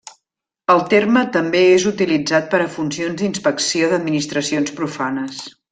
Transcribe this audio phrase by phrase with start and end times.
[0.75, 5.49] El terme també és utilitzat per a funcions d'inspecció d'administracions profanes.